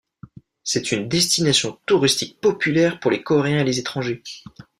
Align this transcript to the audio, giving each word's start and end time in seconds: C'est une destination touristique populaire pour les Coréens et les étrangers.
C'est 0.63 0.91
une 0.91 1.07
destination 1.07 1.77
touristique 1.85 2.41
populaire 2.41 2.99
pour 2.99 3.11
les 3.11 3.21
Coréens 3.21 3.59
et 3.59 3.63
les 3.63 3.77
étrangers. 3.77 4.23